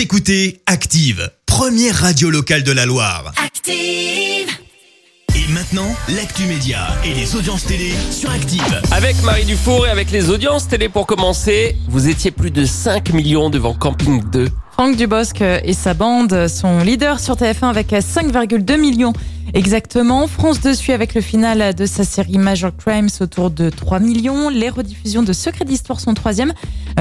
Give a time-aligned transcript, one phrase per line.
[0.00, 3.34] Vous écoutez Active, première radio locale de la Loire.
[3.36, 4.48] Active.
[5.36, 8.80] Et maintenant, l'actu média et les audiences télé sur Active.
[8.92, 13.12] Avec Marie Dufour et avec les audiences télé pour commencer, vous étiez plus de 5
[13.12, 14.48] millions devant Camping 2.
[14.72, 19.12] Franck Dubosc et sa bande sont leaders sur TF1 avec 5,2 millions
[19.52, 20.26] exactement.
[20.26, 24.48] France 2 suit avec le final de sa série Major Crimes autour de 3 millions.
[24.48, 26.54] Les rediffusions de Secrets d'Histoire sont troisième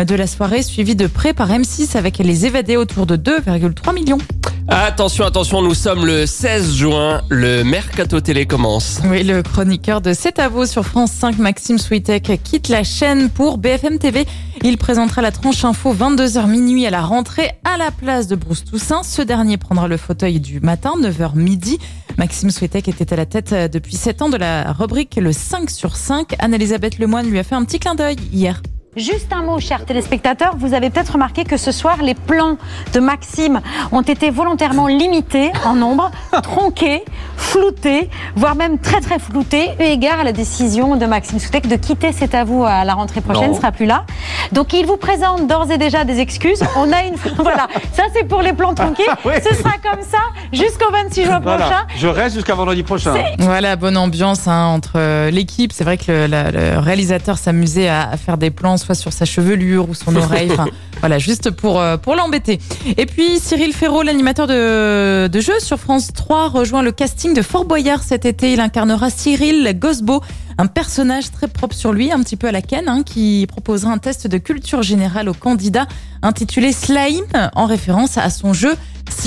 [0.05, 4.19] de la soirée, suivi de près par M6 avec Les Évadés autour de 2,3 millions.
[4.67, 8.99] Attention, attention, nous sommes le 16 juin, le Mercato Télé commence.
[9.05, 13.29] Oui, le chroniqueur de C'est à vous sur France 5, Maxime Switek, quitte la chaîne
[13.29, 14.27] pour BFM TV.
[14.61, 18.63] Il présentera la tranche info 22h minuit à la rentrée à la place de Bruce
[18.63, 19.01] Toussaint.
[19.03, 21.79] Ce dernier prendra le fauteuil du matin, 9h midi.
[22.17, 25.95] Maxime Switek était à la tête depuis 7 ans de la rubrique Le 5 sur
[25.95, 26.35] 5.
[26.37, 28.61] Anne-Elisabeth Lemoine lui a fait un petit clin d'œil hier.
[28.99, 30.57] Juste un mot, chers téléspectateurs.
[30.57, 32.57] Vous avez peut-être remarqué que ce soir, les plans
[32.93, 33.61] de Maxime
[33.93, 36.11] ont été volontairement limités en nombre,
[36.43, 37.05] tronqués,
[37.39, 41.75] floutés, voire même très très floutés, eu égard à la décision de Maxime Soutek de
[41.75, 44.05] quitter C'est à vous à la rentrée prochaine, ne sera plus là.
[44.51, 46.61] Donc il vous présente d'ores et déjà des excuses.
[46.75, 49.03] On a une, voilà, ça c'est pour les plans tronqués.
[49.49, 50.17] Ce sera comme ça
[50.51, 51.85] jusqu'au 26 juin prochain.
[51.97, 53.13] Je reste jusqu'à vendredi prochain.
[53.39, 55.71] Voilà, bonne ambiance hein, entre euh, l'équipe.
[55.71, 59.13] C'est vrai que le, la- le réalisateur s'amusait à, à faire des plans, soit sur
[59.13, 60.49] sa chevelure ou son oreille.
[60.51, 60.67] Enfin,
[60.99, 62.59] voilà, juste pour euh, pour l'embêter.
[62.97, 67.41] Et puis Cyril Ferraud, l'animateur de, de jeux sur France 3, rejoint le casting de
[67.41, 68.53] Fort Boyard cet été.
[68.53, 70.21] Il incarnera Cyril Gosbo,
[70.57, 73.91] un personnage très propre sur lui, un petit peu à la Ken, hein, qui proposera
[73.91, 75.87] un test de culture générale aux candidats
[76.21, 78.75] intitulé Slime, en référence à son jeu.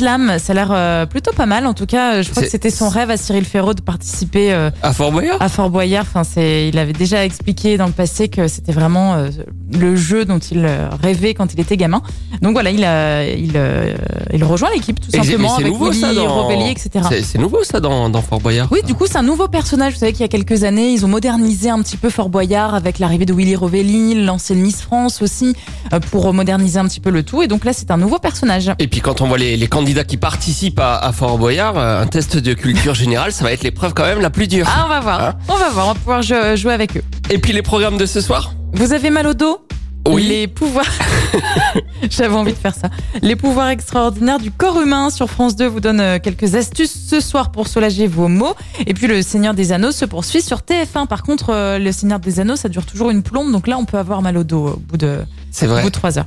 [0.02, 1.64] Slam, ça a l'air euh, plutôt pas mal.
[1.64, 4.68] En tout cas, je crois que c'était son rêve à Cyril Ferraud de participer euh,
[4.82, 6.04] À Fort Boyard à Fort Boyard.
[6.08, 9.28] Enfin, c'est, il avait déjà expliqué dans le passé que c'était vraiment euh,
[9.72, 12.02] le jeu dont il euh, rêvait quand il était gamin.
[12.40, 13.94] Donc voilà, il, a, il, euh,
[14.32, 16.90] il rejoint l'équipe tout Et simplement avec nouveau, Willy ça, dans- Rovelli, etc.
[17.22, 19.92] C'est- nouveau ça dans, dans Fort Boyard Oui, du coup, c'est un nouveau personnage.
[19.92, 22.74] Vous savez qu'il y a quelques années, ils ont modernisé un petit peu Fort Boyard
[22.74, 25.54] avec l'arrivée de Willy Rovelli, l'ancienne Miss France aussi,
[25.92, 27.42] euh, pour moderniser un petit peu le tout.
[27.42, 28.72] Et donc là, c'est un nouveau personnage.
[28.80, 32.02] Et puis quand on voit les, les candidats qui participent à, à Fort Boyard, euh,
[32.02, 34.66] un test de culture générale, ça va être l'épreuve quand même la plus dure.
[34.68, 35.22] Ah, on va voir.
[35.22, 35.86] Hein on va voir.
[35.86, 37.02] On va pouvoir jou- jouer avec eux.
[37.30, 39.58] Et puis les programmes de ce soir Vous avez mal au dos
[40.08, 40.26] Oui.
[40.26, 40.86] Les pouvoirs.
[42.10, 42.88] J'avais envie de faire ça.
[43.22, 47.20] Les pouvoirs extraordinaires du corps humain sur France 2 vous donne euh, quelques astuces ce
[47.20, 48.54] soir pour soulager vos maux.
[48.86, 51.06] Et puis le Seigneur des Anneaux se poursuit sur TF1.
[51.06, 53.52] Par contre, euh, le Seigneur des Anneaux, ça dure toujours une plombe.
[53.52, 55.18] Donc là, on peut avoir mal au dos au bout de,
[55.50, 55.82] C'est au vrai.
[55.82, 56.26] bout de 3 heures.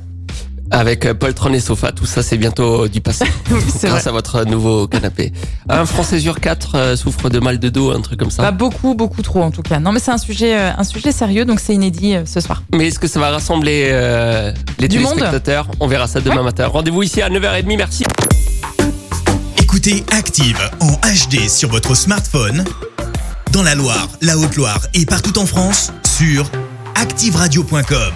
[0.70, 3.24] Avec euh, poltron et sofa, tout ça c'est bientôt du passé.
[3.50, 3.90] Oui, c'est vrai.
[3.90, 5.32] grâce à votre nouveau canapé.
[5.68, 8.42] Un Français sur quatre euh, souffre de mal de dos, un truc comme ça.
[8.42, 9.78] Pas beaucoup, beaucoup trop en tout cas.
[9.78, 12.62] Non, mais c'est un sujet, euh, un sujet sérieux, donc c'est inédit euh, ce soir.
[12.74, 15.68] Mais est-ce que ça va rassembler euh, les Du monde téléspectateurs?
[15.80, 16.42] On verra ça demain Ouais.
[16.42, 16.66] matin.
[16.66, 18.04] Rendez-vous ici à 9h30, merci.
[19.58, 22.64] Écoutez Active en HD sur votre smartphone,
[23.52, 26.50] dans la Loire, la Haute-Loire et partout en France, sur
[26.96, 28.12] activeradio.com.